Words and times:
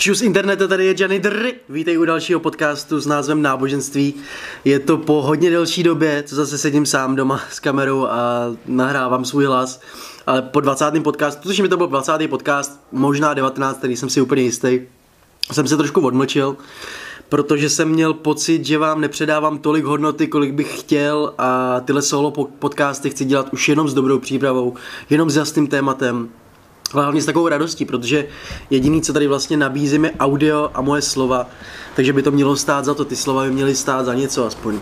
Čus 0.00 0.22
internetu, 0.22 0.68
tady 0.68 0.86
je 0.86 0.94
Johnny 0.98 1.20
Drr. 1.20 1.46
Vítej 1.68 1.98
u 1.98 2.04
dalšího 2.04 2.40
podcastu 2.40 3.00
s 3.00 3.06
názvem 3.06 3.42
Náboženství. 3.42 4.14
Je 4.64 4.78
to 4.78 4.96
po 4.96 5.22
hodně 5.22 5.50
delší 5.50 5.82
době, 5.82 6.22
co 6.26 6.34
zase 6.34 6.58
sedím 6.58 6.86
sám 6.86 7.16
doma 7.16 7.40
s 7.50 7.60
kamerou 7.60 8.06
a 8.06 8.46
nahrávám 8.66 9.24
svůj 9.24 9.44
hlas. 9.44 9.80
Ale 10.26 10.42
po 10.42 10.60
20. 10.60 10.84
podcastu, 11.02 11.62
mi 11.62 11.68
to 11.68 11.76
byl 11.76 11.86
20. 11.86 12.12
podcast, 12.28 12.80
možná 12.92 13.34
19, 13.34 13.78
který 13.78 13.96
jsem 13.96 14.10
si 14.10 14.20
úplně 14.20 14.42
jistý, 14.42 14.80
jsem 15.52 15.66
se 15.66 15.76
trošku 15.76 16.00
odmlčil, 16.00 16.56
protože 17.28 17.68
jsem 17.70 17.88
měl 17.88 18.14
pocit, 18.14 18.64
že 18.64 18.78
vám 18.78 19.00
nepředávám 19.00 19.58
tolik 19.58 19.84
hodnoty, 19.84 20.26
kolik 20.26 20.52
bych 20.54 20.80
chtěl 20.80 21.34
a 21.38 21.80
tyhle 21.80 22.02
solo 22.02 22.30
podcasty 22.58 23.10
chci 23.10 23.24
dělat 23.24 23.48
už 23.52 23.68
jenom 23.68 23.88
s 23.88 23.94
dobrou 23.94 24.18
přípravou, 24.18 24.74
jenom 25.10 25.30
s 25.30 25.36
jasným 25.36 25.66
tématem, 25.66 26.28
ale 26.92 27.02
hlavně 27.02 27.22
s 27.22 27.26
takovou 27.26 27.48
radostí, 27.48 27.84
protože 27.84 28.26
jediný, 28.70 29.02
co 29.02 29.12
tady 29.12 29.26
vlastně 29.26 29.56
nabízím, 29.56 30.04
je 30.04 30.12
audio 30.20 30.70
a 30.74 30.80
moje 30.80 31.02
slova, 31.02 31.46
takže 31.96 32.12
by 32.12 32.22
to 32.22 32.30
mělo 32.30 32.56
stát 32.56 32.84
za 32.84 32.94
to, 32.94 33.04
ty 33.04 33.16
slova 33.16 33.44
by 33.44 33.50
měly 33.50 33.74
stát 33.74 34.06
za 34.06 34.14
něco 34.14 34.46
aspoň. 34.46 34.74
Uh, 34.74 34.80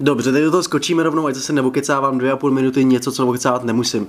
dobře, 0.00 0.32
teď 0.32 0.42
do 0.42 0.50
toho 0.50 0.62
skočíme 0.62 1.02
rovnou, 1.02 1.26
ať 1.26 1.36
se 1.36 1.52
nevokecávám 1.52 2.18
dvě 2.18 2.32
a 2.32 2.36
půl 2.36 2.50
minuty 2.50 2.84
něco, 2.84 3.12
co 3.12 3.26
vokecávat 3.26 3.64
nemusím. 3.64 4.06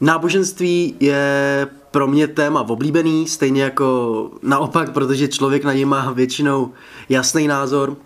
Náboženství 0.00 0.94
je 1.00 1.68
pro 1.90 2.06
mě 2.06 2.28
téma 2.28 2.60
oblíbený, 2.60 3.28
stejně 3.28 3.62
jako 3.62 4.30
naopak, 4.42 4.92
protože 4.92 5.28
člověk 5.28 5.64
na 5.64 5.72
něj 5.72 5.84
má 5.84 6.12
většinou 6.12 6.72
jasný 7.08 7.48
názor, 7.48 7.96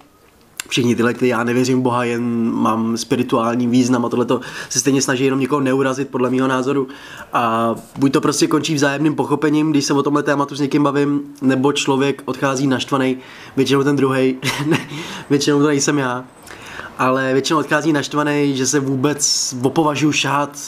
všichni 0.68 0.96
tyhle, 0.96 1.14
ty, 1.14 1.28
já 1.28 1.45
nevěřím 1.45 1.82
Boha, 1.82 2.04
jen 2.04 2.50
mám 2.52 2.96
spirituální 2.96 3.66
význam 3.66 4.05
a 4.05 4.09
tohleto 4.09 4.41
se 4.68 4.80
stejně 4.80 5.02
snaží 5.02 5.24
jenom 5.24 5.41
někoho 5.41 5.60
neurazit, 5.60 6.09
podle 6.09 6.30
mého 6.30 6.48
názoru. 6.48 6.88
A 7.32 7.74
buď 7.98 8.12
to 8.12 8.20
prostě 8.20 8.46
končí 8.46 8.74
vzájemným 8.74 9.14
pochopením, 9.14 9.70
když 9.70 9.84
se 9.84 9.92
o 9.92 10.02
tomhle 10.02 10.22
tématu 10.22 10.56
s 10.56 10.61
někým 10.61 10.83
bavím, 10.83 11.20
nebo 11.42 11.72
člověk 11.72 12.22
odchází 12.24 12.66
naštvaný, 12.66 13.16
většinou 13.56 13.83
ten 13.83 13.97
druhý, 13.97 14.36
většinou 15.30 15.61
to 15.61 15.66
nejsem 15.66 15.98
já, 15.98 16.24
ale 16.98 17.33
většinou 17.33 17.58
odchází 17.58 17.92
naštvaný, 17.92 18.56
že 18.56 18.67
se 18.67 18.80
vůbec 18.80 19.55
opovažuji 19.62 20.12
šát 20.12 20.58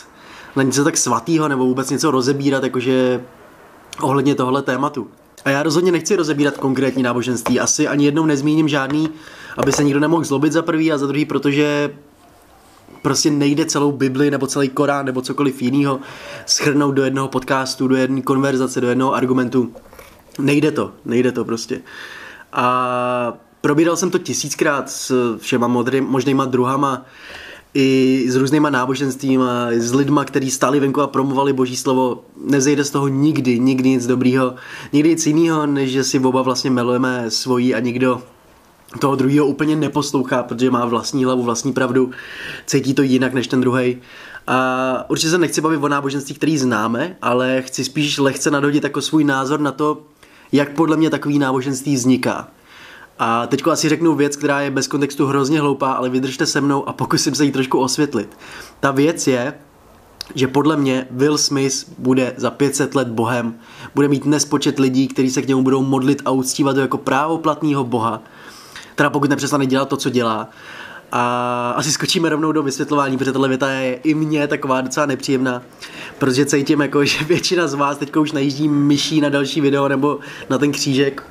na 0.56 0.62
něco 0.62 0.84
tak 0.84 0.96
svatého 0.96 1.48
nebo 1.48 1.64
vůbec 1.64 1.90
něco 1.90 2.10
rozebírat, 2.10 2.62
jakože 2.62 3.20
ohledně 4.00 4.34
tohle 4.34 4.62
tématu. 4.62 5.08
A 5.44 5.50
já 5.50 5.62
rozhodně 5.62 5.92
nechci 5.92 6.16
rozebírat 6.16 6.58
konkrétní 6.58 7.02
náboženství, 7.02 7.60
asi 7.60 7.88
ani 7.88 8.04
jednou 8.04 8.26
nezmíním 8.26 8.68
žádný 8.68 9.08
aby 9.56 9.72
se 9.72 9.84
nikdo 9.84 10.00
nemohl 10.00 10.24
zlobit 10.24 10.52
za 10.52 10.62
prvý 10.62 10.92
a 10.92 10.98
za 10.98 11.06
druhý, 11.06 11.24
protože 11.24 11.94
prostě 13.02 13.30
nejde 13.30 13.64
celou 13.64 13.92
Bibli 13.92 14.30
nebo 14.30 14.46
celý 14.46 14.68
Korán 14.68 15.06
nebo 15.06 15.22
cokoliv 15.22 15.62
jiného 15.62 16.00
schrnout 16.46 16.94
do 16.94 17.04
jednoho 17.04 17.28
podcastu, 17.28 17.88
do 17.88 17.96
jedné 17.96 18.22
konverzace, 18.22 18.80
do 18.80 18.88
jednoho 18.88 19.14
argumentu. 19.14 19.72
Nejde 20.38 20.70
to, 20.70 20.92
nejde 21.04 21.32
to 21.32 21.44
prostě. 21.44 21.80
A 22.52 23.38
probíral 23.60 23.96
jsem 23.96 24.10
to 24.10 24.18
tisíckrát 24.18 24.90
s 24.90 25.36
všema 25.38 25.66
modrý, 25.66 26.00
možnýma 26.00 26.44
druhama, 26.44 27.06
i 27.74 28.24
s 28.28 28.36
různýma 28.36 28.70
náboženstvíma, 28.70 29.68
s 29.70 29.94
lidma, 29.94 30.24
kteří 30.24 30.50
stáli 30.50 30.80
venku 30.80 31.00
a 31.00 31.06
promovali 31.06 31.52
boží 31.52 31.76
slovo. 31.76 32.24
Nezejde 32.44 32.84
z 32.84 32.90
toho 32.90 33.08
nikdy, 33.08 33.58
nikdy 33.58 33.88
nic 33.88 34.06
dobrýho, 34.06 34.54
nikdy 34.92 35.08
nic 35.08 35.26
jiného, 35.26 35.66
než 35.66 35.90
že 35.90 36.04
si 36.04 36.18
oba 36.18 36.42
vlastně 36.42 36.70
melujeme 36.70 37.30
svojí 37.30 37.74
a 37.74 37.80
nikdo 37.80 38.22
toho 38.98 39.16
druhého 39.16 39.46
úplně 39.46 39.76
neposlouchá, 39.76 40.42
protože 40.42 40.70
má 40.70 40.84
vlastní 40.84 41.24
hlavu, 41.24 41.42
vlastní 41.42 41.72
pravdu, 41.72 42.10
cítí 42.66 42.94
to 42.94 43.02
jinak 43.02 43.34
než 43.34 43.46
ten 43.46 43.60
druhý. 43.60 43.98
A 44.46 45.04
určitě 45.08 45.30
se 45.30 45.38
nechci 45.38 45.60
bavit 45.60 45.84
o 45.84 45.88
náboženství, 45.88 46.34
který 46.34 46.58
známe, 46.58 47.16
ale 47.22 47.62
chci 47.62 47.84
spíš 47.84 48.18
lehce 48.18 48.50
nadhodit 48.50 48.84
jako 48.84 49.00
svůj 49.02 49.24
názor 49.24 49.60
na 49.60 49.72
to, 49.72 50.02
jak 50.52 50.72
podle 50.72 50.96
mě 50.96 51.10
takový 51.10 51.38
náboženství 51.38 51.94
vzniká. 51.94 52.48
A 53.18 53.46
teď 53.46 53.66
asi 53.66 53.88
řeknu 53.88 54.14
věc, 54.14 54.36
která 54.36 54.60
je 54.60 54.70
bez 54.70 54.88
kontextu 54.88 55.26
hrozně 55.26 55.60
hloupá, 55.60 55.92
ale 55.92 56.08
vydržte 56.08 56.46
se 56.46 56.60
mnou 56.60 56.88
a 56.88 56.92
pokusím 56.92 57.34
se 57.34 57.44
ji 57.44 57.52
trošku 57.52 57.78
osvětlit. 57.78 58.38
Ta 58.80 58.90
věc 58.90 59.26
je, 59.26 59.54
že 60.34 60.48
podle 60.48 60.76
mě 60.76 61.06
Will 61.10 61.38
Smith 61.38 61.84
bude 61.98 62.34
za 62.36 62.50
500 62.50 62.94
let 62.94 63.08
bohem, 63.08 63.54
bude 63.94 64.08
mít 64.08 64.26
nespočet 64.26 64.78
lidí, 64.78 65.08
kteří 65.08 65.30
se 65.30 65.42
k 65.42 65.48
němu 65.48 65.62
budou 65.62 65.82
modlit 65.82 66.22
a 66.24 66.30
uctívat 66.30 66.76
jako 66.76 66.98
právoplatného 66.98 67.84
boha 67.84 68.22
teda 68.94 69.10
pokud 69.10 69.30
nepřestane 69.30 69.66
dělat 69.66 69.88
to, 69.88 69.96
co 69.96 70.10
dělá. 70.10 70.48
A 71.12 71.74
asi 71.76 71.92
skočíme 71.92 72.28
rovnou 72.28 72.52
do 72.52 72.62
vysvětlování, 72.62 73.18
protože 73.18 73.32
tahle 73.32 73.48
věta 73.48 73.70
je 73.70 73.94
i 73.94 74.14
mně 74.14 74.46
taková 74.46 74.80
docela 74.80 75.06
nepříjemná, 75.06 75.62
protože 76.18 76.46
cítím 76.46 76.80
jako, 76.80 77.04
že 77.04 77.24
většina 77.24 77.68
z 77.68 77.74
vás 77.74 77.98
teď 77.98 78.16
už 78.16 78.32
najíždí 78.32 78.68
myší 78.68 79.20
na 79.20 79.28
další 79.28 79.60
video 79.60 79.88
nebo 79.88 80.18
na 80.50 80.58
ten 80.58 80.72
křížek. 80.72 81.22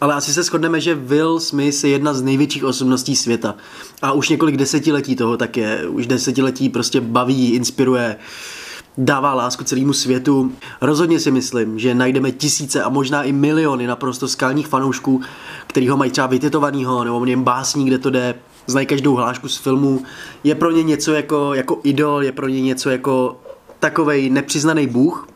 Ale 0.00 0.14
asi 0.14 0.32
se 0.32 0.42
shodneme, 0.42 0.80
že 0.80 0.94
Will 0.94 1.40
Smith 1.40 1.84
je 1.84 1.90
jedna 1.90 2.14
z 2.14 2.22
největších 2.22 2.64
osobností 2.64 3.16
světa. 3.16 3.54
A 4.02 4.12
už 4.12 4.28
několik 4.28 4.56
desetiletí 4.56 5.16
toho 5.16 5.36
tak 5.36 5.56
je. 5.56 5.88
Už 5.88 6.06
desetiletí 6.06 6.68
prostě 6.68 7.00
baví, 7.00 7.52
inspiruje, 7.52 8.16
dává 8.98 9.34
lásku 9.34 9.64
celému 9.64 9.92
světu. 9.92 10.52
Rozhodně 10.80 11.20
si 11.20 11.30
myslím, 11.30 11.78
že 11.78 11.94
najdeme 11.94 12.32
tisíce 12.32 12.82
a 12.82 12.88
možná 12.88 13.22
i 13.22 13.32
miliony 13.32 13.86
naprosto 13.86 14.28
skalních 14.28 14.66
fanoušků, 14.66 15.20
který 15.66 15.88
ho 15.88 15.96
mají 15.96 16.10
třeba 16.10 16.26
vytetovanýho, 16.26 17.04
nebo 17.04 17.24
něm 17.24 17.42
básní, 17.42 17.84
kde 17.84 17.98
to 17.98 18.10
jde, 18.10 18.34
znají 18.66 18.86
každou 18.86 19.14
hlášku 19.14 19.48
z 19.48 19.56
filmu. 19.56 20.02
Je 20.44 20.54
pro 20.54 20.70
ně 20.70 20.82
něco 20.82 21.12
jako, 21.12 21.54
jako 21.54 21.80
idol, 21.82 22.22
je 22.22 22.32
pro 22.32 22.48
ně 22.48 22.60
něco 22.60 22.90
jako 22.90 23.40
takovej 23.80 24.30
nepřiznaný 24.30 24.86
bůh. 24.86 25.28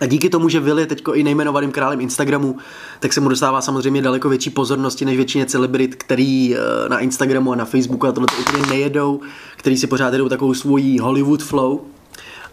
A 0.00 0.06
díky 0.06 0.28
tomu, 0.28 0.48
že 0.48 0.60
Will 0.60 0.78
je 0.78 0.86
teď 0.86 1.02
i 1.14 1.22
nejmenovaným 1.22 1.72
králem 1.72 2.00
Instagramu, 2.00 2.56
tak 3.00 3.12
se 3.12 3.20
mu 3.20 3.28
dostává 3.28 3.60
samozřejmě 3.60 4.02
daleko 4.02 4.28
větší 4.28 4.50
pozornosti 4.50 5.04
než 5.04 5.16
většině 5.16 5.46
celebrit, 5.46 5.94
který 5.94 6.56
eh, 6.56 6.58
na 6.88 6.98
Instagramu 6.98 7.52
a 7.52 7.56
na 7.56 7.64
Facebooku 7.64 8.06
a 8.06 8.12
tohle 8.12 8.26
úplně 8.40 8.66
nejedou, 8.66 9.20
který 9.56 9.76
si 9.76 9.86
pořád 9.86 10.12
jedou 10.12 10.28
takovou 10.28 10.54
svojí 10.54 10.98
Hollywood 10.98 11.42
flow 11.42 11.80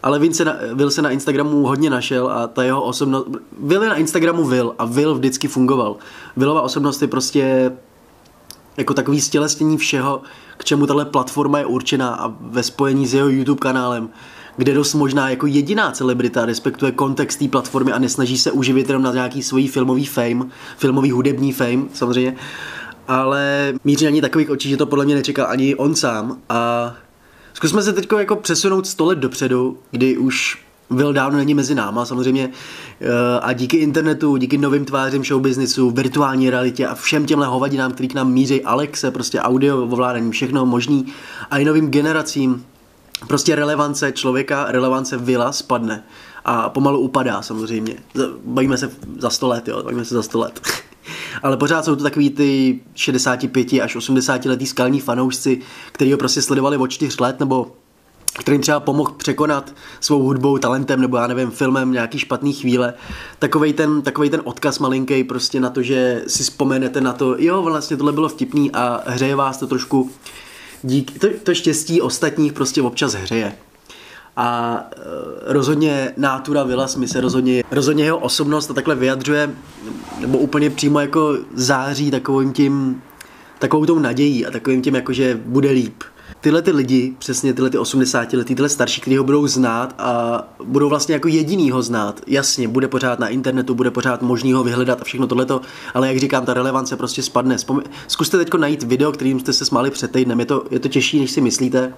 ale 0.04 0.20
Will 0.20 0.34
se, 0.34 0.46
na, 0.46 0.56
Will 0.74 0.92
se 0.92 1.02
na 1.02 1.10
Instagramu 1.10 1.66
hodně 1.66 1.90
našel 1.90 2.32
a 2.32 2.48
ta 2.48 2.64
jeho 2.64 2.84
osobnost, 2.84 3.28
Will 3.60 3.84
je 3.84 3.90
na 3.90 3.96
Instagramu 3.96 4.44
Will 4.44 4.76
a 4.78 4.86
Will 4.86 5.16
vždycky 5.16 5.48
fungoval. 5.48 5.96
Willova 6.38 6.62
osobnost 6.62 7.02
je 7.02 7.08
prostě 7.08 7.72
jako 8.78 8.94
takový 8.94 9.22
stělesnění 9.22 9.78
všeho, 9.78 10.22
k 10.58 10.66
čemu 10.66 10.88
tahle 10.88 11.06
platforma 11.06 11.60
je 11.60 11.66
určená 11.66 12.16
a 12.16 12.34
ve 12.40 12.64
spojení 12.64 13.08
s 13.08 13.14
jeho 13.14 13.30
YouTube 13.30 13.60
kanálem, 13.60 14.10
kde 14.58 14.74
dost 14.74 14.94
možná 14.94 15.30
jako 15.30 15.48
jediná 15.48 15.92
celebrita 15.92 16.46
respektuje 16.46 16.92
kontext 16.92 17.40
té 17.40 17.48
platformy 17.48 17.92
a 17.92 18.00
nesnaží 18.00 18.38
se 18.38 18.52
uživit 18.52 18.88
jenom 18.88 19.04
na 19.04 19.14
nějaký 19.14 19.44
svůj 19.44 19.68
filmový 19.68 20.06
fame, 20.06 20.46
filmový 20.78 21.12
hudební 21.12 21.54
fame 21.54 21.84
samozřejmě, 21.94 22.36
ale 23.08 23.74
míří 23.84 24.08
ani 24.08 24.22
takových 24.22 24.50
očí, 24.50 24.70
že 24.70 24.78
to 24.78 24.86
podle 24.86 25.06
mě 25.06 25.16
nečekal 25.16 25.48
ani 25.50 25.76
on 25.76 25.96
sám 25.96 26.38
a 26.50 26.94
Zkusme 27.60 27.82
se 27.82 27.94
teď 27.94 28.08
jako 28.18 28.36
přesunout 28.36 28.88
100 28.88 29.06
let 29.06 29.20
dopředu, 29.20 29.78
kdy 29.92 30.18
už 30.18 30.58
Will 30.90 31.14
dávno 31.14 31.38
není 31.38 31.54
mezi 31.54 31.76
náma 31.76 32.06
samozřejmě 32.06 32.50
eh, 33.02 33.40
a 33.42 33.54
díky 33.54 33.78
internetu, 33.78 34.38
díky 34.38 34.58
novým 34.58 34.86
tvářím 34.86 35.24
showbiznisu, 35.24 35.92
virtuální 35.92 36.50
realitě 36.50 36.88
a 36.88 36.96
všem 36.96 37.26
těmhle 37.26 37.48
hovadinám, 37.48 37.92
který 37.92 38.08
k 38.08 38.14
nám 38.14 38.32
míří 38.32 38.64
Alexe, 38.64 39.12
prostě 39.12 39.40
audio, 39.40 39.84
ovládání, 39.84 40.32
všechno 40.32 40.66
možný 40.66 41.06
a 41.52 41.58
i 41.58 41.66
novým 41.66 41.90
generacím, 41.90 42.66
prostě 43.28 43.56
relevance 43.56 44.12
člověka, 44.12 44.66
relevance 44.70 45.18
Vila 45.18 45.52
spadne 45.52 46.04
a 46.46 46.70
pomalu 46.70 47.00
upadá 47.00 47.42
samozřejmě. 47.42 47.96
Bavíme 48.46 48.78
se 48.78 48.92
za 49.18 49.30
100 49.30 49.48
let, 49.48 49.68
jo, 49.68 49.84
bavíme 49.84 50.06
se 50.06 50.16
za 50.16 50.24
100 50.24 50.40
let. 50.40 50.62
ale 51.44 51.58
pořád 51.58 51.86
jsou 51.86 51.96
to 51.96 52.04
takový 52.04 52.30
ty 52.30 52.80
65 52.96 53.74
až 53.74 53.96
80 53.96 54.46
letý 54.46 54.66
skalní 54.66 55.00
fanoušci, 55.00 55.62
kteří 55.92 56.12
ho 56.12 56.18
prostě 56.18 56.42
sledovali 56.42 56.78
od 56.78 56.88
4 56.88 57.16
let 57.20 57.40
nebo 57.40 57.72
kterým 58.40 58.62
třeba 58.62 58.80
pomohl 58.80 59.12
překonat 59.12 59.74
svou 60.00 60.24
hudbou, 60.24 60.58
talentem 60.58 61.02
nebo 61.02 61.18
já 61.18 61.28
nevím, 61.28 61.52
filmem 61.52 61.92
nějaký 61.92 62.20
špatný 62.20 62.54
chvíle. 62.54 62.94
Takovej 63.40 63.74
ten, 63.74 64.02
takovej 64.02 64.30
ten 64.30 64.42
odkaz 64.44 64.80
malinký 64.80 65.24
prostě 65.24 65.60
na 65.60 65.70
to, 65.70 65.82
že 65.82 66.24
si 66.28 66.44
vzpomenete 66.44 67.02
na 67.02 67.14
to, 67.14 67.36
jo, 67.38 67.62
vlastně 67.62 67.98
tohle 67.98 68.12
bylo 68.12 68.30
vtipný 68.30 68.72
a 68.72 69.04
hřeje 69.06 69.36
vás 69.36 69.58
to 69.58 69.68
trošku 69.68 70.12
díky, 70.84 71.20
to, 71.20 71.28
to 71.44 71.54
štěstí 71.54 72.02
ostatních 72.02 72.54
prostě 72.54 72.82
občas 72.82 73.14
hřeje. 73.14 73.56
A 74.36 74.80
e, 74.92 75.00
rozhodně 75.54 76.14
nátura 76.18 76.64
Vila 76.64 76.88
Smith 76.88 77.12
se 77.12 77.22
rozhodně, 77.22 77.64
rozhodně 77.72 78.04
jeho 78.04 78.18
osobnost 78.18 78.72
a 78.72 78.74
takhle 78.74 78.96
vyjadřuje, 78.96 79.50
nebo 80.30 80.40
úplně 80.40 80.70
přímo 80.70 81.00
jako 81.00 81.38
září 81.54 82.12
takovým 82.12 82.54
tím, 82.54 83.02
takovou 83.60 83.86
tou 83.86 84.00
nadějí 84.00 84.46
a 84.46 84.52
takovým 84.52 84.82
tím 84.82 84.96
jako, 84.96 85.14
že 85.14 85.40
bude 85.46 85.72
líp. 85.72 86.04
Tyhle 86.42 86.62
ty 86.62 86.72
lidi, 86.72 87.14
přesně 87.20 87.54
tyhle 87.54 87.70
ty 87.70 87.78
80 87.78 88.34
lety, 88.34 88.56
tyhle 88.56 88.70
starší, 88.70 89.02
kteří 89.02 89.18
ho 89.18 89.24
budou 89.24 89.48
znát 89.48 89.96
a 89.98 90.44
budou 90.64 90.90
vlastně 90.90 91.14
jako 91.14 91.28
jediný 91.28 91.72
ho 91.72 91.82
znát. 91.82 92.22
Jasně, 92.28 92.68
bude 92.68 92.88
pořád 92.88 93.20
na 93.20 93.28
internetu, 93.28 93.76
bude 93.76 93.92
pořád 93.92 94.22
možný 94.22 94.54
ho 94.54 94.64
vyhledat 94.64 95.02
a 95.02 95.04
všechno 95.04 95.28
tohleto, 95.28 95.62
ale 95.94 96.08
jak 96.08 96.18
říkám, 96.18 96.46
ta 96.46 96.54
relevance 96.54 96.96
prostě 96.96 97.24
spadne. 97.24 97.58
Zkuste 98.08 98.38
teď 98.38 98.54
najít 98.54 98.84
video, 98.84 99.12
kterým 99.12 99.40
jste 99.40 99.54
se 99.54 99.66
smáli 99.66 99.92
před 99.92 100.12
týdnem, 100.12 100.40
je 100.40 100.46
to, 100.46 100.66
je 100.72 100.80
to 100.80 100.88
těžší, 100.88 101.20
než 101.20 101.32
si 101.32 101.42
myslíte 101.42 101.94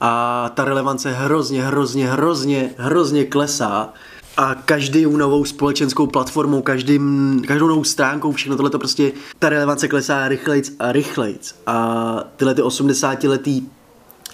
a 0.00 0.50
ta 0.54 0.64
relevance 0.64 1.12
hrozně, 1.12 1.64
hrozně, 1.64 2.08
hrozně, 2.08 2.70
hrozně 2.76 3.24
klesá. 3.24 3.92
A 4.36 4.54
každou 4.54 5.16
novou 5.16 5.44
společenskou 5.44 6.06
platformou, 6.06 6.62
každým, 6.62 7.42
každou 7.46 7.68
novou 7.68 7.84
stránkou, 7.84 8.32
všechno 8.32 8.56
tohle 8.56 8.70
to 8.70 8.78
prostě, 8.78 9.12
ta 9.38 9.48
relevance 9.48 9.88
klesá 9.88 10.28
rychlejc 10.28 10.72
a 10.78 10.92
rychlejc. 10.92 11.54
A 11.66 12.24
tyhle 12.36 12.54
ty 12.54 12.62
80 12.62 13.24
letý 13.24 13.62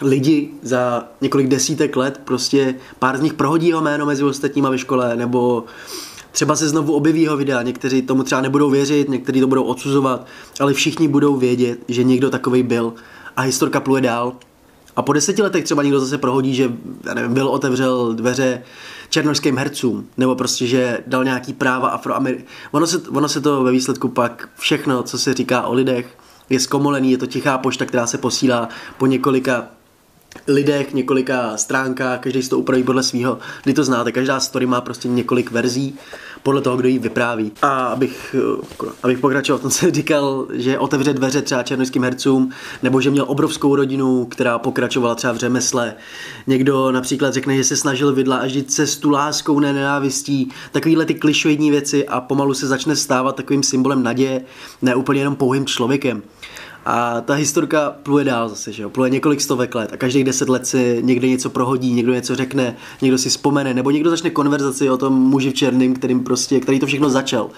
lidi 0.02 0.50
za 0.62 1.05
několik 1.20 1.49
desítek 1.49 1.97
let 1.97 2.20
prostě 2.25 2.75
pár 2.99 3.19
z 3.19 3.20
nich 3.20 3.35
prohodí 3.35 3.69
jeho 3.69 3.81
jméno 3.81 4.06
mezi 4.06 4.25
ostatníma 4.25 4.70
ve 4.70 4.79
škole, 4.79 5.17
nebo 5.17 5.64
třeba 6.32 6.56
se 6.56 6.69
znovu 6.69 6.93
objeví 6.93 7.23
jeho 7.23 7.37
videa, 7.37 7.62
někteří 7.62 8.03
tomu 8.03 8.23
třeba 8.23 8.41
nebudou 8.41 8.70
věřit, 8.70 9.08
někteří 9.08 9.41
to 9.41 9.46
budou 9.46 9.62
odsuzovat, 9.62 10.26
ale 10.61 10.75
všichni 10.75 11.08
budou 11.08 11.37
vědět, 11.37 11.79
že 11.88 12.05
někdo 12.05 12.31
takový 12.31 12.62
byl 12.62 12.94
a 13.37 13.43
historka 13.43 13.81
pluje 13.81 14.03
dál. 14.03 14.32
A 15.00 15.02
po 15.02 15.12
deseti 15.12 15.43
letech 15.43 15.64
třeba 15.64 15.82
někdo 15.82 16.00
zase 16.00 16.19
prohodí, 16.19 16.55
že 16.55 16.73
nevím, 17.14 17.35
byl 17.35 17.49
otevřel 17.49 18.14
dveře 18.14 18.62
černožským 19.08 19.56
hercům, 19.56 20.06
nebo 20.17 20.35
prostě, 20.35 20.67
že 20.67 20.99
dal 21.06 21.25
nějaký 21.25 21.52
práva 21.52 21.88
afroamer... 21.88 22.37
Ono 22.70 22.87
se, 22.87 22.99
ono 22.99 23.29
se 23.29 23.41
to 23.41 23.62
ve 23.62 23.73
výsledku 23.73 24.08
pak 24.08 24.49
všechno, 24.56 25.02
co 25.02 25.19
se 25.19 25.35
říká 25.35 25.62
o 25.62 25.75
lidech, 25.75 26.17
je 26.50 26.61
zkomolený, 26.61 27.11
je 27.11 27.19
to 27.19 27.26
tichá 27.26 27.58
pošta, 27.58 27.85
která 27.85 28.06
se 28.06 28.19
posílá 28.19 28.69
po 28.99 29.06
několika 29.06 29.67
lidech, 30.47 30.94
několika 30.94 31.56
stránkách, 31.56 32.21
každý 32.21 32.43
si 32.43 32.50
to 32.50 32.59
upraví 32.59 32.82
podle 32.82 33.03
svého. 33.03 33.38
Kdy 33.65 33.75
to 33.75 33.85
znáte, 33.85 34.12
každá 34.12 34.41
story 34.41 34.67
má 34.67 34.81
prostě 34.81 35.09
několik 35.09 35.50
verzí 35.50 35.99
podle 36.43 36.61
toho, 36.61 36.77
kdo 36.77 36.88
ji 36.88 36.99
vypráví. 36.99 37.53
A 37.62 37.87
abych, 37.87 38.37
eh, 38.38 38.87
abych 39.03 39.19
pokračoval 39.19 39.59
v 39.59 39.62
tom, 39.62 39.71
se 39.71 39.91
říkal, 39.91 40.47
že 40.53 40.79
otevře 40.79 41.12
dveře 41.12 41.43
třeba 41.43 41.62
černožským 41.62 42.03
hercům, 42.03 42.50
nebo 42.82 43.00
že 43.00 43.11
měl 43.11 43.25
obrovskou 43.29 43.77
rodinu, 43.77 44.25
která 44.25 44.59
pokračovala 44.59 45.15
třeba 45.15 45.32
v 45.32 45.37
řemesle. 45.37 45.94
Někdo 46.47 46.93
například 46.93 47.35
řekne, 47.35 47.56
že 47.56 47.65
se 47.65 47.77
snažil 47.77 48.12
vydláždit 48.12 48.73
cestu 48.73 49.11
láskou, 49.11 49.61
ne 49.61 49.73
nenávistí, 49.73 50.50
takovýhle 50.73 51.05
ty 51.05 51.15
klišoidní 51.15 51.71
věci 51.71 52.09
a 52.09 52.21
pomalu 52.21 52.55
se 52.55 52.67
začne 52.67 52.97
stávat 52.97 53.37
takovým 53.37 53.62
symbolem 53.62 54.03
naděje, 54.03 54.44
ne 54.82 54.94
úplně 54.94 55.21
jenom 55.21 55.37
pouhým 55.37 55.67
člověkem. 55.67 56.23
A 56.93 57.21
ta 57.21 57.35
historka 57.35 57.97
pluje 58.03 58.25
dál 58.25 58.49
zase, 58.49 58.73
že 58.73 58.83
jo? 58.83 58.91
pluje 58.91 59.11
několik 59.11 59.41
stovek 59.41 59.75
let 59.75 59.93
a 59.93 59.97
každých 59.97 60.25
deset 60.25 60.49
let 60.49 60.67
si 60.67 60.99
někde 61.03 61.29
něco 61.29 61.51
prohodí, 61.51 61.93
někdo 61.93 62.15
něco 62.15 62.37
řekne, 62.37 62.77
někdo 63.03 63.19
si 63.19 63.29
vzpomene, 63.29 63.75
nebo 63.75 63.91
někdo 63.91 64.11
začne 64.11 64.31
konverzaci 64.31 64.91
o 64.91 64.97
tom 64.97 65.13
muži 65.13 65.51
v 65.51 65.55
černým, 65.55 65.95
kterým 65.95 66.25
prostě, 66.25 66.61
který 66.61 66.81
to 66.81 66.87
všechno 66.87 67.11
začal. 67.11 67.51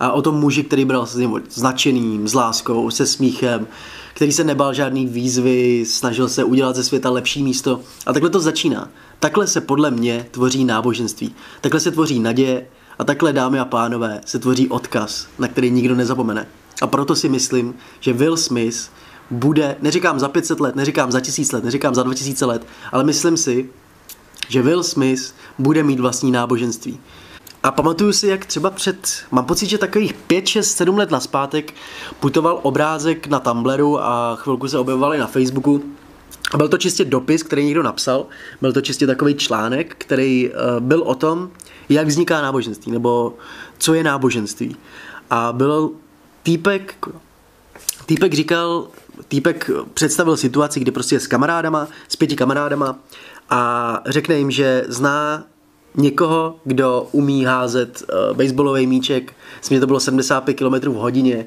A 0.00 0.12
o 0.12 0.22
tom 0.22 0.34
muži, 0.34 0.62
který 0.62 0.84
byl 0.84 1.06
s 1.06 1.16
značeným, 1.50 2.28
s 2.28 2.34
láskou, 2.34 2.90
se 2.90 3.06
smíchem, 3.06 3.66
který 4.14 4.32
se 4.32 4.44
nebal 4.44 4.74
žádný 4.74 5.06
výzvy, 5.06 5.84
snažil 5.86 6.28
se 6.28 6.44
udělat 6.44 6.76
ze 6.76 6.84
světa 6.84 7.10
lepší 7.10 7.42
místo. 7.42 7.80
A 8.06 8.12
takhle 8.12 8.30
to 8.30 8.40
začíná. 8.40 8.88
Takhle 9.20 9.46
se 9.46 9.60
podle 9.60 9.90
mě 9.90 10.26
tvoří 10.30 10.64
náboženství. 10.64 11.34
Takhle 11.60 11.80
se 11.80 11.90
tvoří 11.90 12.20
naděje 12.20 12.66
a 12.98 13.04
takhle, 13.04 13.32
dámy 13.32 13.58
a 13.58 13.64
pánové, 13.64 14.20
se 14.24 14.38
tvoří 14.38 14.68
odkaz, 14.68 15.26
na 15.38 15.48
který 15.48 15.70
nikdo 15.70 15.94
nezapomene. 15.94 16.46
A 16.82 16.86
proto 16.86 17.16
si 17.16 17.28
myslím, 17.28 17.74
že 18.00 18.12
Will 18.12 18.36
Smith 18.36 18.90
bude, 19.30 19.76
neříkám 19.82 20.20
za 20.20 20.28
500 20.28 20.60
let, 20.60 20.76
neříkám 20.76 21.12
za 21.12 21.20
1000 21.20 21.52
let, 21.52 21.64
neříkám 21.64 21.94
za 21.94 22.02
2000 22.02 22.46
let, 22.46 22.66
ale 22.92 23.04
myslím 23.04 23.36
si, 23.36 23.70
že 24.48 24.62
Will 24.62 24.82
Smith 24.82 25.34
bude 25.58 25.82
mít 25.82 26.00
vlastní 26.00 26.30
náboženství. 26.30 27.00
A 27.62 27.70
pamatuju 27.70 28.12
si, 28.12 28.26
jak 28.26 28.46
třeba 28.46 28.70
před, 28.70 29.24
mám 29.30 29.44
pocit, 29.44 29.66
že 29.66 29.78
takových 29.78 30.14
5, 30.14 30.46
6, 30.46 30.76
7 30.76 30.98
let 30.98 31.10
naspátek 31.10 31.74
putoval 32.20 32.60
obrázek 32.62 33.26
na 33.26 33.40
Tumblru 33.40 34.02
a 34.02 34.36
chvilku 34.36 34.68
se 34.68 34.78
objevoval 34.78 35.14
i 35.14 35.18
na 35.18 35.26
Facebooku. 35.26 35.82
A 36.54 36.56
byl 36.56 36.68
to 36.68 36.78
čistě 36.78 37.04
dopis, 37.04 37.42
který 37.42 37.64
někdo 37.64 37.82
napsal, 37.82 38.26
byl 38.60 38.72
to 38.72 38.80
čistě 38.80 39.06
takový 39.06 39.34
článek, 39.34 39.94
který 39.98 40.50
uh, 40.50 40.80
byl 40.80 41.02
o 41.02 41.14
tom, 41.14 41.50
jak 41.88 42.06
vzniká 42.06 42.42
náboženství, 42.42 42.92
nebo 42.92 43.34
co 43.78 43.94
je 43.94 44.04
náboženství. 44.04 44.76
A 45.30 45.52
byl 45.52 45.90
týpek, 46.42 46.94
týpek 48.06 48.34
říkal, 48.34 48.88
týpek 49.28 49.70
představil 49.94 50.36
situaci, 50.36 50.80
kdy 50.80 50.90
prostě 50.90 51.14
je 51.14 51.20
s 51.20 51.26
kamarádama, 51.26 51.88
s 52.08 52.16
pěti 52.16 52.36
kamarádama 52.36 52.98
a 53.50 54.02
řekne 54.06 54.38
jim, 54.38 54.50
že 54.50 54.84
zná 54.88 55.44
někoho, 55.94 56.56
kdo 56.64 57.08
umí 57.12 57.44
házet 57.44 58.02
uh, 58.02 58.36
baseballový 58.36 58.86
míček, 58.86 59.32
myslím, 59.58 59.76
že 59.76 59.80
to 59.80 59.86
bylo 59.86 60.00
75 60.00 60.54
km 60.54 60.90
v 60.90 60.94
hodině, 60.94 61.46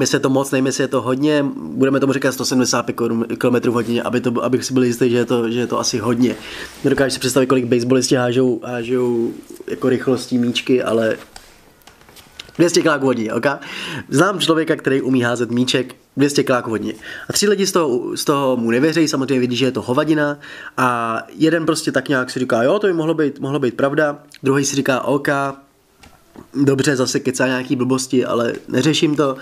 jestli 0.00 0.16
je 0.16 0.20
to 0.20 0.30
moc, 0.30 0.50
nevím, 0.50 0.66
jestli 0.66 0.84
je 0.84 0.88
to 0.88 1.02
hodně, 1.02 1.44
budeme 1.56 2.00
tomu 2.00 2.12
říkat 2.12 2.32
175 2.32 2.96
km 3.38 3.70
v 3.70 3.72
hodině, 3.72 4.02
aby 4.02 4.20
to, 4.20 4.44
abych 4.44 4.64
si 4.64 4.72
byl 4.74 4.84
jistý, 4.84 5.10
že 5.10 5.16
je 5.16 5.24
to, 5.24 5.50
že 5.50 5.60
je 5.60 5.66
to 5.66 5.78
asi 5.78 5.98
hodně. 5.98 6.36
Nedokážu 6.84 7.14
si 7.14 7.20
představit, 7.20 7.46
kolik 7.46 7.64
baseballisti 7.64 8.14
hážou, 8.14 8.60
hážou 8.64 9.32
jako 9.66 9.88
rychlostí 9.88 10.38
míčky, 10.38 10.82
ale 10.82 11.16
200 12.58 12.82
kláků 12.82 13.06
hodně, 13.06 13.34
ok? 13.34 13.46
Znám 14.08 14.40
člověka, 14.40 14.76
který 14.76 15.02
umí 15.02 15.22
házet 15.22 15.50
míček 15.50 15.94
200 16.16 16.42
kláků 16.42 16.70
hodně. 16.70 16.92
A 17.28 17.32
tři 17.32 17.48
lidi 17.48 17.66
z 17.66 17.72
toho, 17.72 18.16
z 18.16 18.24
toho 18.24 18.56
mu 18.56 18.70
nevěří, 18.70 19.08
samozřejmě 19.08 19.40
vidí, 19.40 19.56
že 19.56 19.64
je 19.64 19.72
to 19.72 19.82
hovadina 19.82 20.38
a 20.76 21.18
jeden 21.34 21.66
prostě 21.66 21.92
tak 21.92 22.08
nějak 22.08 22.30
si 22.30 22.40
říká, 22.40 22.62
jo, 22.62 22.78
to 22.78 22.86
by 22.86 22.92
mohlo 22.92 23.14
být, 23.14 23.40
mohlo 23.40 23.58
být 23.58 23.74
pravda, 23.74 24.18
druhý 24.42 24.64
si 24.64 24.76
říká, 24.76 25.00
ok, 25.00 25.28
dobře, 26.54 26.96
zase 26.96 27.20
kecá 27.20 27.46
nějaký 27.46 27.76
blbosti, 27.76 28.24
ale 28.24 28.52
neřeším 28.68 29.16
to. 29.16 29.36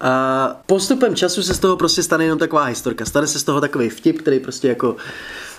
A 0.00 0.60
postupem 0.66 1.14
času 1.14 1.42
se 1.42 1.54
z 1.54 1.58
toho 1.58 1.76
prostě 1.76 2.02
stane 2.02 2.24
jenom 2.24 2.38
taková 2.38 2.64
historka. 2.64 3.04
Stane 3.04 3.26
se 3.26 3.38
z 3.38 3.44
toho 3.44 3.60
takový 3.60 3.88
vtip, 3.88 4.18
který 4.18 4.40
prostě 4.40 4.68
jako 4.68 4.96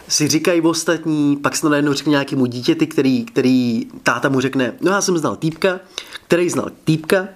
si 0.09 0.27
říkají 0.27 0.61
ostatní, 0.61 1.37
pak 1.37 1.55
se 1.55 1.61
to 1.61 1.69
najednou 1.69 1.93
řekne 1.93 2.11
nějakému 2.11 2.45
dítěti, 2.45 2.87
který, 2.87 3.25
který 3.25 3.85
táta 4.03 4.29
mu 4.29 4.41
řekne, 4.41 4.73
no 4.81 4.91
já 4.91 5.01
jsem 5.01 5.17
znal 5.17 5.35
týpka, 5.35 5.79
který 6.27 6.49
znal 6.49 6.71
týpka, 6.83 7.27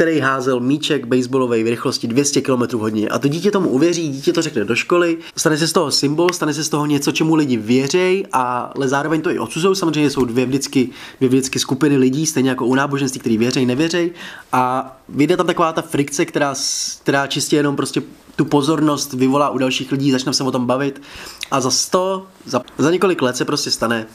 který 0.00 0.20
házel 0.20 0.60
míček 0.60 1.06
baseballový 1.06 1.62
v 1.62 1.66
rychlosti 1.66 2.06
200 2.06 2.40
km 2.40 2.78
hodně. 2.78 3.08
A 3.08 3.18
to 3.18 3.28
dítě 3.28 3.50
tomu 3.50 3.68
uvěří, 3.68 4.08
dítě 4.08 4.32
to 4.32 4.42
řekne 4.42 4.64
do 4.64 4.76
školy, 4.76 5.18
stane 5.36 5.58
se 5.58 5.66
z 5.66 5.72
toho 5.72 5.90
symbol, 5.90 6.28
stane 6.32 6.54
se 6.54 6.64
z 6.64 6.68
toho 6.68 6.86
něco, 6.86 7.12
čemu 7.12 7.34
lidi 7.34 7.56
věřejí, 7.56 8.26
ale 8.32 8.88
zároveň 8.88 9.20
to 9.22 9.30
i 9.30 9.38
odsuzují. 9.38 9.76
Samozřejmě 9.76 10.10
jsou 10.10 10.24
dvě 10.24 10.46
vždycky, 10.46 10.90
dvě 11.16 11.28
vždycky 11.28 11.58
skupiny 11.58 11.96
lidí, 11.96 12.26
stejně 12.26 12.50
jako 12.50 12.66
u 12.66 12.74
náboženství, 12.74 13.20
který 13.20 13.38
věří, 13.38 13.66
nevěří. 13.66 14.10
A 14.52 14.96
vyjde 15.08 15.36
tam 15.36 15.46
taková 15.46 15.72
ta 15.72 15.82
frikce, 15.82 16.24
která, 16.24 16.54
která 17.02 17.26
čistě 17.26 17.56
jenom 17.56 17.76
prostě 17.76 18.02
tu 18.36 18.44
pozornost 18.44 19.12
vyvolá 19.12 19.50
u 19.50 19.58
dalších 19.58 19.92
lidí, 19.92 20.10
začne 20.10 20.32
se 20.32 20.44
o 20.44 20.50
tom 20.50 20.66
bavit. 20.66 21.02
A 21.50 21.60
za 21.60 21.70
100, 21.70 22.26
za, 22.46 22.62
za 22.78 22.90
několik 22.90 23.22
let 23.22 23.36
se 23.36 23.44
prostě 23.44 23.70
stane, 23.70 24.06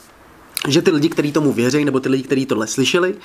že 0.67 0.81
ty 0.81 0.91
lidi, 0.91 1.09
kteří 1.09 1.31
tomu 1.31 1.53
věří, 1.53 1.85
nebo 1.85 1.99
ty 1.99 2.09
lidi, 2.09 2.23
kteří 2.23 2.45
tohle 2.45 2.67
slyšeli, 2.67 3.15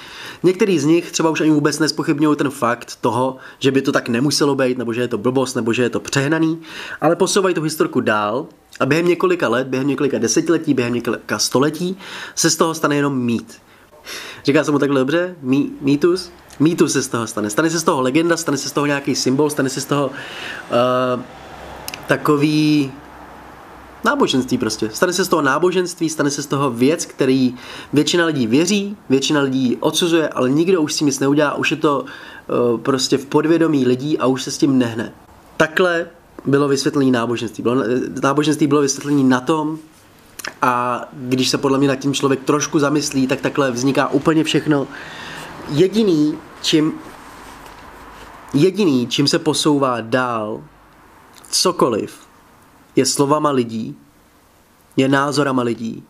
některý 0.43 0.79
z 0.79 0.85
nich 0.85 1.13
třeba 1.13 1.31
už 1.31 1.41
ani 1.41 1.51
vůbec 1.51 1.79
nespochybňují 1.79 2.37
ten 2.37 2.51
fakt 2.51 2.97
toho, 3.01 3.37
že 3.59 3.71
by 3.71 3.83
to 3.83 3.93
tak 3.93 4.09
nemuselo 4.09 4.55
být, 4.55 4.79
nebo 4.79 4.93
že 4.93 5.01
je 5.01 5.09
to 5.09 5.19
blbost, 5.19 5.55
nebo 5.55 5.73
že 5.73 5.83
je 5.83 5.91
to 5.91 6.01
přehnaný, 6.01 6.59
ale 7.01 7.17
posouvají 7.17 7.55
tu 7.55 7.63
historku 7.63 8.01
dál 8.01 8.47
a 8.81 8.87
během 8.87 9.09
několika 9.09 9.49
let, 9.49 9.67
během 9.67 9.89
několika 9.89 10.19
desetiletí, 10.19 10.75
během 10.75 10.95
několika 10.95 11.39
století 11.39 11.97
se 12.35 12.51
z 12.51 12.57
toho 12.57 12.75
stane 12.75 12.97
jenom 12.97 13.19
mít. 13.19 13.59
Říká 14.45 14.65
se 14.65 14.71
mu 14.71 14.79
takhle 14.79 15.01
dobře? 15.01 15.37
Mí, 15.43 15.71
mýtus? 15.81 16.33
Mýtus 16.61 16.93
se 16.93 17.03
z 17.03 17.09
toho 17.09 17.27
stane. 17.27 17.51
Stane 17.51 17.71
se 17.71 17.79
z 17.79 17.85
toho 17.85 18.01
legenda, 18.01 18.37
stane 18.37 18.57
se 18.57 18.69
z 18.69 18.73
toho 18.73 18.87
nějaký 18.87 19.15
symbol, 19.15 19.51
stane 19.51 19.69
se 19.69 19.81
z 19.81 19.85
toho 19.85 20.07
uh, 20.07 21.23
takový 22.07 22.93
náboženství 24.05 24.59
prostě. 24.59 24.91
Stane 24.93 25.13
se 25.13 25.25
z 25.25 25.29
toho 25.29 25.43
náboženství, 25.43 26.09
stane 26.09 26.31
se 26.31 26.43
z 26.43 26.47
toho 26.47 26.71
věc, 26.71 27.07
který 27.07 27.55
většina 27.93 28.27
lidí 28.27 28.47
věří, 28.47 28.97
většina 29.09 29.41
lidí 29.41 29.77
odsuzuje, 29.81 30.29
ale 30.29 30.51
nikdo 30.51 30.83
už 30.83 30.93
si 30.93 31.05
nic 31.05 31.21
neudělá, 31.21 31.55
už 31.55 31.71
je 31.71 31.77
to 31.77 32.05
uh, 32.05 32.81
prostě 32.81 33.19
v 33.19 33.27
podvědomí 33.27 33.87
lidí 33.87 34.19
a 34.19 34.27
už 34.27 34.43
se 34.43 34.51
s 34.51 34.59
tím 34.59 34.79
nehne. 34.79 35.13
Takhle 35.57 36.07
bylo 36.45 36.69
vysvětlení 36.69 37.11
náboženství. 37.11 37.63
Bylo, 37.63 37.85
náboženství 38.23 38.67
bylo 38.67 38.81
vysvětlení 38.81 39.25
na 39.25 39.41
tom, 39.41 39.79
a 40.63 41.05
když 41.13 41.49
se 41.49 41.59
podle 41.59 41.79
mě 41.79 41.89
nad 41.89 41.97
tím 41.97 42.15
člověk 42.15 42.45
trošku 42.45 42.79
zamyslí, 42.79 43.27
tak 43.27 43.41
takhle 43.41 43.71
vzniká 43.71 44.09
úplně 44.09 44.45
všechno. 44.45 44.87
Jediný, 45.69 46.39
čím 46.63 46.93
jediný, 48.55 49.07
čím 49.07 49.29
se 49.29 49.39
posouvá 49.39 50.01
dál 50.01 50.63
cokoliv, 51.51 52.19
je 52.97 53.07
slovama 53.07 53.51
lidí, 53.51 53.97
je 54.97 55.09
názorama 55.09 55.63
lidí, 55.63 56.03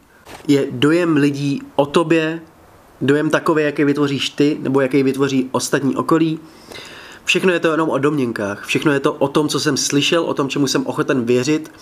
je 0.48 0.66
dojem 0.70 1.16
lidí 1.16 1.62
o 1.76 1.86
tobě, 1.86 2.42
dojem 3.00 3.30
takový, 3.30 3.62
jaký 3.62 3.84
vytvoříš 3.84 4.30
ty, 4.30 4.58
nebo 4.60 4.80
jaký 4.80 5.02
vytvoří 5.02 5.48
ostatní 5.52 5.96
okolí. 5.96 6.40
Všechno 7.24 7.52
je 7.52 7.60
to 7.60 7.70
jenom 7.70 7.90
o 7.90 7.98
domněnkách, 7.98 8.66
všechno 8.66 8.92
je 8.92 9.00
to 9.00 9.12
o 9.12 9.28
tom, 9.28 9.48
co 9.48 9.60
jsem 9.60 9.76
slyšel, 9.76 10.24
o 10.24 10.34
tom, 10.34 10.48
čemu 10.48 10.66
jsem 10.66 10.86
ochoten 10.86 11.24
věřit. 11.24 11.72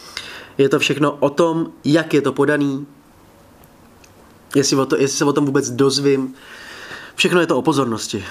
Je 0.58 0.68
to 0.68 0.78
všechno 0.78 1.12
o 1.20 1.30
tom, 1.30 1.72
jak 1.84 2.14
je 2.14 2.22
to 2.22 2.32
podaný, 2.32 2.86
jestli, 4.54 4.76
o 4.76 4.86
to, 4.86 4.96
jestli 4.96 5.18
se 5.18 5.24
o 5.24 5.32
tom 5.32 5.46
vůbec 5.46 5.70
dozvím. 5.70 6.34
Všechno 7.14 7.40
je 7.40 7.46
to 7.46 7.58
o 7.58 7.62
pozornosti. 7.62 8.24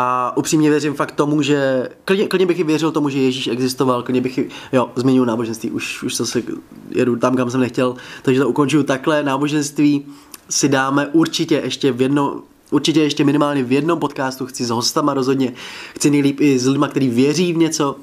A 0.00 0.36
upřímně 0.36 0.70
věřím 0.70 0.94
fakt 0.94 1.12
tomu, 1.12 1.42
že 1.42 1.88
klidně, 2.04 2.28
klidně 2.28 2.46
bych 2.46 2.58
i 2.58 2.64
věřil 2.64 2.92
tomu, 2.92 3.08
že 3.08 3.18
Ježíš 3.18 3.46
existoval, 3.46 4.02
klidně 4.02 4.20
bych 4.20 4.38
i, 4.38 4.48
jo, 4.72 4.90
zmiňuji 4.96 5.24
náboženství, 5.24 5.70
už, 5.70 6.02
už 6.02 6.14
se 6.14 6.42
jedu 6.90 7.16
tam, 7.16 7.36
kam 7.36 7.50
jsem 7.50 7.60
nechtěl, 7.60 7.94
takže 8.22 8.40
to 8.40 8.48
ukončuju 8.48 8.82
takhle, 8.82 9.22
náboženství 9.22 10.06
si 10.48 10.68
dáme 10.68 11.06
určitě 11.06 11.60
ještě 11.64 11.92
v 11.92 12.00
jedno, 12.00 12.42
určitě 12.70 13.00
ještě 13.00 13.24
minimálně 13.24 13.64
v 13.64 13.72
jednom 13.72 13.98
podcastu, 13.98 14.46
chci 14.46 14.64
s 14.64 14.70
hostama 14.70 15.14
rozhodně, 15.14 15.52
chci 15.94 16.10
nejlíp 16.10 16.40
i 16.40 16.58
s 16.58 16.66
lidmi, 16.66 16.86
kteří 16.90 17.08
věří 17.08 17.52
v 17.52 17.56
něco, 17.56 17.96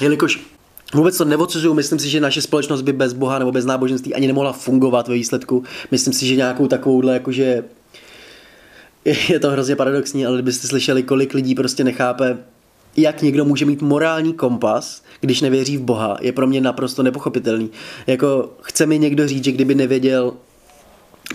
jelikož 0.00 0.40
Vůbec 0.94 1.16
to 1.16 1.24
neodsuzuju, 1.24 1.74
myslím 1.74 1.98
si, 1.98 2.08
že 2.08 2.20
naše 2.20 2.42
společnost 2.42 2.82
by 2.82 2.92
bez 2.92 3.12
Boha 3.12 3.38
nebo 3.38 3.52
bez 3.52 3.64
náboženství 3.64 4.14
ani 4.14 4.26
nemohla 4.26 4.52
fungovat 4.52 5.08
ve 5.08 5.14
výsledku. 5.14 5.64
Myslím 5.90 6.12
si, 6.12 6.26
že 6.26 6.36
nějakou 6.36 6.66
takovouhle, 6.66 7.12
jakože 7.12 7.64
je 9.28 9.40
to 9.40 9.50
hrozně 9.50 9.76
paradoxní, 9.76 10.26
ale 10.26 10.36
kdybyste 10.36 10.68
slyšeli, 10.68 11.02
kolik 11.02 11.34
lidí 11.34 11.54
prostě 11.54 11.84
nechápe, 11.84 12.38
jak 12.96 13.22
někdo 13.22 13.44
může 13.44 13.64
mít 13.64 13.82
morální 13.82 14.32
kompas, 14.32 15.02
když 15.20 15.40
nevěří 15.40 15.76
v 15.76 15.82
Boha, 15.82 16.16
je 16.20 16.32
pro 16.32 16.46
mě 16.46 16.60
naprosto 16.60 17.02
nepochopitelný. 17.02 17.70
Jako 18.06 18.50
chce 18.62 18.86
mi 18.86 18.98
někdo 18.98 19.28
říct, 19.28 19.44
že 19.44 19.52
kdyby 19.52 19.74
nevěděl 19.74 20.32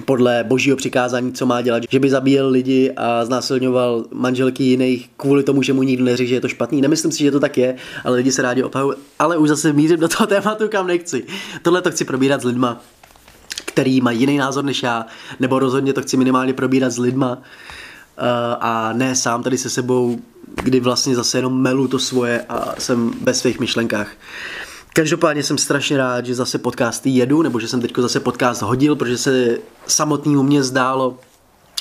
podle 0.06 0.44
božího 0.48 0.78
přikázání, 0.78 1.34
co 1.34 1.46
má 1.46 1.62
dělat, 1.62 1.84
že 1.90 2.00
by 2.00 2.10
zabíjel 2.10 2.50
lidi 2.50 2.92
a 2.98 3.26
znásilňoval 3.26 4.06
manželky 4.14 4.64
jiných 4.64 5.10
kvůli 5.18 5.44
tomu, 5.44 5.64
že 5.64 5.74
mu 5.74 5.84
nikdo 5.84 6.06
neří, 6.06 6.28
že 6.28 6.36
je 6.36 6.42
to 6.42 6.48
špatný. 6.48 6.82
Nemyslím 6.82 7.12
si, 7.12 7.24
že 7.24 7.32
to 7.32 7.40
tak 7.40 7.58
je, 7.58 7.76
ale 8.04 8.18
lidi 8.18 8.32
se 8.32 8.42
rádi 8.42 8.64
opahují. 8.64 8.98
Ale 9.20 9.38
už 9.38 9.50
zase 9.50 9.74
mířím 9.74 10.00
do 10.00 10.08
toho 10.08 10.28
tématu, 10.28 10.68
kam 10.70 10.88
nechci. 10.88 11.24
Tohle 11.62 11.82
to 11.82 11.92
chci 11.92 12.06
probírat 12.06 12.42
s 12.42 12.46
lidma, 12.46 12.82
který 13.74 14.02
mají 14.02 14.20
jiný 14.20 14.38
názor 14.38 14.64
než 14.64 14.84
já, 14.84 15.06
nebo 15.40 15.60
rozhodně 15.60 15.94
to 15.94 16.02
chci 16.02 16.18
minimálně 16.18 16.54
probírat 16.54 16.92
s 16.92 16.98
lidma 16.98 17.32
uh, 17.32 17.38
a 18.60 18.94
ne 18.94 19.16
sám 19.16 19.44
tady 19.44 19.58
se 19.58 19.70
sebou, 19.70 20.20
kdy 20.64 20.80
vlastně 20.80 21.16
zase 21.16 21.38
jenom 21.38 21.62
melu 21.62 21.88
to 21.88 22.00
svoje 22.00 22.46
a 22.50 22.80
jsem 22.80 23.12
ve 23.22 23.34
svých 23.34 23.60
myšlenkách. 23.60 24.08
Každopádně 24.94 25.44
jsem 25.44 25.58
strašně 25.58 25.98
rád, 25.98 26.26
že 26.26 26.36
zase 26.36 26.58
podcasty 26.58 27.10
jedu, 27.10 27.42
nebo 27.42 27.60
že 27.60 27.68
jsem 27.68 27.82
teď 27.82 27.94
zase 27.98 28.20
podcast 28.20 28.62
hodil, 28.62 28.96
protože 28.96 29.18
se 29.18 29.58
samotnému 29.88 30.44
mě 30.44 30.64
zdálo, 30.64 31.18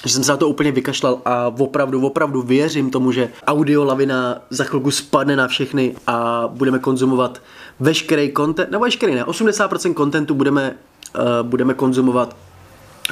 že 0.05 0.15
jsem 0.15 0.25
se 0.25 0.31
na 0.31 0.37
to 0.37 0.49
úplně 0.49 0.73
vykašlal 0.73 1.21
a 1.25 1.55
opravdu, 1.59 2.07
opravdu 2.07 2.43
věřím 2.43 2.91
tomu, 2.91 3.13
že 3.13 3.29
audio 3.47 3.85
lavina 3.85 4.39
za 4.51 4.65
chvilku 4.65 4.91
spadne 4.91 5.37
na 5.37 5.49
všechny 5.49 5.95
a 6.07 6.45
budeme 6.49 6.79
konzumovat 6.79 7.43
veškerý 7.81 8.33
content, 8.37 8.71
nebo 8.71 8.85
veškerý 8.85 9.15
ne, 9.15 9.25
80% 9.25 9.95
contentu 9.95 10.35
budeme, 10.35 10.77
uh, 11.15 11.49
budeme 11.49 11.75
konzumovat 11.75 12.37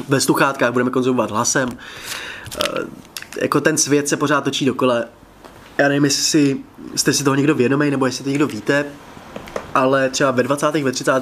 ve 0.08 0.20
sluchátkách, 0.20 0.72
budeme 0.72 0.90
konzumovat 0.90 1.30
hlasem. 1.30 1.68
Uh, 1.68 2.88
jako 3.40 3.60
ten 3.60 3.78
svět 3.78 4.08
se 4.08 4.16
pořád 4.16 4.44
točí 4.44 4.64
dokole. 4.64 5.04
Já 5.78 5.88
nevím, 5.88 6.04
jestli 6.04 6.56
jste 6.94 7.12
si 7.12 7.24
toho 7.24 7.36
někdo 7.36 7.54
vědomý, 7.54 7.90
nebo 7.90 8.06
jestli 8.06 8.24
to 8.24 8.30
někdo 8.30 8.46
víte, 8.46 8.84
ale 9.74 10.08
třeba 10.08 10.30
ve 10.30 10.42
20. 10.42 10.66
ve 10.82 10.92
30. 10.92 11.12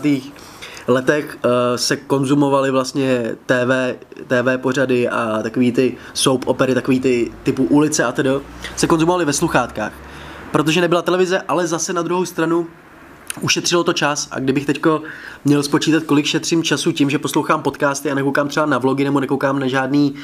letech 0.87 1.39
uh, 1.45 1.51
se 1.77 1.97
konzumovaly 1.97 2.71
vlastně 2.71 3.37
TV, 3.47 3.99
TV 4.27 4.63
pořady 4.63 5.09
a 5.09 5.43
takový 5.43 5.73
ty 5.73 5.97
soap 6.15 6.47
opery, 6.47 6.75
takový 6.75 7.01
ty 7.01 7.33
typu 7.43 7.65
ulice 7.65 8.05
a 8.05 8.13
tedy, 8.13 8.31
se 8.77 8.87
konzumovaly 8.87 9.25
ve 9.25 9.33
sluchátkách. 9.33 9.93
Protože 10.51 10.81
nebyla 10.81 11.03
televize, 11.03 11.43
ale 11.49 11.67
zase 11.67 11.93
na 11.93 12.03
druhou 12.03 12.25
stranu 12.25 12.67
ušetřilo 13.41 13.85
to 13.85 13.93
čas 13.93 14.29
a 14.31 14.41
kdybych 14.41 14.67
teďko 14.67 15.03
měl 15.45 15.63
spočítat, 15.63 16.03
kolik 16.03 16.27
šetřím 16.27 16.63
času 16.63 16.93
tím, 16.93 17.11
že 17.11 17.19
poslouchám 17.19 17.63
podcasty 17.63 18.11
a 18.11 18.15
nekoukám 18.15 18.49
třeba 18.49 18.67
na 18.67 18.79
vlogy 18.79 19.05
nebo 19.05 19.21
nekoukám 19.21 19.59
na 19.59 19.67
žádný 19.67 20.15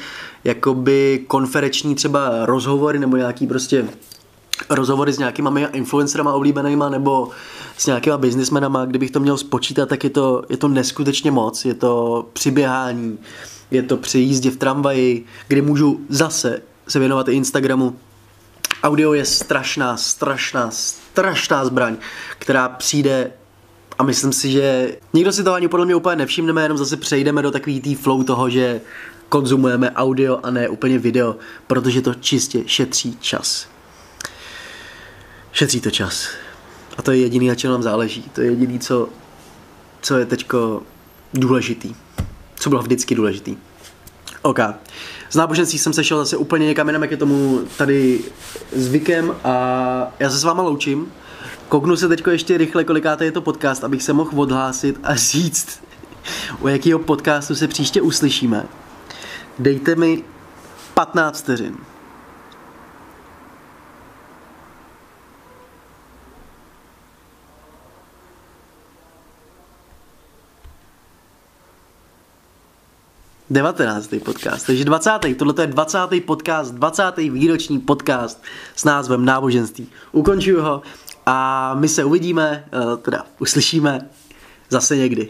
jakoby 0.43 1.23
konferenční 1.27 1.95
třeba 1.95 2.45
rozhovory 2.45 2.99
nebo 2.99 3.17
nějaký 3.17 3.47
prostě 3.47 3.85
rozhovory 4.69 5.13
s 5.13 5.17
nějakýma 5.17 5.59
influencerama 5.59 6.33
oblíbenýma 6.33 6.89
nebo 6.89 7.29
s 7.77 7.85
nějakýma 7.85 8.17
biznismenama, 8.17 8.85
kdybych 8.85 9.11
to 9.11 9.19
měl 9.19 9.37
spočítat, 9.37 9.89
tak 9.89 10.03
je 10.03 10.09
to, 10.09 10.43
je 10.49 10.57
to 10.57 10.67
neskutečně 10.67 11.31
moc. 11.31 11.65
Je 11.65 11.73
to 11.73 12.25
při 12.33 12.51
běhání, 12.51 13.19
je 13.71 13.83
to 13.83 13.97
při 13.97 14.19
jízdě 14.19 14.51
v 14.51 14.57
tramvaji, 14.57 15.25
kdy 15.47 15.61
můžu 15.61 15.99
zase 16.09 16.61
se 16.87 16.99
věnovat 16.99 17.27
i 17.27 17.33
Instagramu. 17.33 17.95
Audio 18.83 19.13
je 19.13 19.25
strašná, 19.25 19.97
strašná, 19.97 20.71
strašná 20.71 21.65
zbraň, 21.65 21.95
která 22.39 22.69
přijde 22.69 23.31
a 23.99 24.03
myslím 24.03 24.33
si, 24.33 24.51
že 24.51 24.97
nikdo 25.13 25.31
si 25.31 25.43
to 25.43 25.53
ani 25.53 25.67
podle 25.67 25.85
mě 25.85 25.95
úplně 25.95 26.15
nevšimneme, 26.15 26.63
jenom 26.63 26.77
zase 26.77 26.97
přejdeme 26.97 27.41
do 27.41 27.51
takový 27.51 27.81
tý 27.81 27.95
flow 27.95 28.23
toho, 28.23 28.49
že 28.49 28.81
konzumujeme 29.29 29.91
audio 29.91 30.39
a 30.43 30.51
ne 30.51 30.69
úplně 30.69 30.99
video, 30.99 31.35
protože 31.67 32.01
to 32.01 32.13
čistě 32.13 32.63
šetří 32.65 33.17
čas. 33.21 33.72
Šetří 35.53 35.81
to 35.81 35.91
čas. 35.91 36.29
A 36.97 37.01
to 37.01 37.11
je 37.11 37.17
jediný, 37.17 37.47
na 37.47 37.55
čem 37.55 37.71
nám 37.71 37.83
záleží. 37.83 38.21
To 38.33 38.41
je 38.41 38.49
jediný, 38.49 38.79
co, 38.79 39.09
co 40.01 40.17
je 40.17 40.25
teďko 40.25 40.83
důležitý. 41.33 41.95
Co 42.55 42.69
bylo 42.69 42.81
vždycky 42.81 43.15
důležitý. 43.15 43.57
OK. 44.41 44.59
Z 45.29 45.35
náboženství 45.35 45.79
jsem 45.79 45.93
sešel 45.93 46.17
zase 46.17 46.37
úplně 46.37 46.65
někam 46.65 46.87
jinam, 46.87 47.01
jak 47.01 47.11
je 47.11 47.17
tomu 47.17 47.61
tady 47.77 48.21
zvykem 48.71 49.35
a 49.43 49.55
já 50.19 50.29
se 50.29 50.37
s 50.37 50.43
váma 50.43 50.63
loučím. 50.63 51.11
Kouknu 51.69 51.95
se 51.95 52.07
teďko 52.07 52.29
ještě 52.29 52.57
rychle, 52.57 52.83
kolikáte 52.83 53.25
je 53.25 53.31
to 53.31 53.41
podcast, 53.41 53.83
abych 53.83 54.03
se 54.03 54.13
mohl 54.13 54.41
odhlásit 54.41 54.99
a 55.03 55.15
říct, 55.15 55.83
u 56.59 56.67
jakého 56.67 56.99
podcastu 56.99 57.55
se 57.55 57.67
příště 57.67 58.01
uslyšíme. 58.01 58.65
Dejte 59.59 59.95
mi 59.95 60.23
15 60.93 61.41
vteřin. 61.41 61.77
Devatenáctý 73.53 74.19
podcast. 74.19 74.65
Takže 74.65 74.85
20. 74.85 75.11
Tohle 75.37 75.53
je 75.63 75.67
20. 75.67 75.99
podcast, 76.25 76.73
20. 76.73 77.17
výroční 77.17 77.79
podcast 77.79 78.43
s 78.75 78.83
názvem 78.83 79.25
Náboženství. 79.25 79.87
Ukončuju 80.11 80.61
ho 80.61 80.81
a 81.25 81.73
my 81.73 81.87
se 81.87 82.03
uvidíme, 82.03 82.65
eh, 82.65 82.97
teda 82.97 83.25
uslyšíme 83.39 84.09
zase 84.69 84.97
někdy. 84.97 85.29